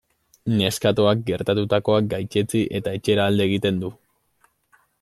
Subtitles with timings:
[0.59, 3.93] Neskatoak gertatutakoa gaitzetsi eta etxera alde egiten du.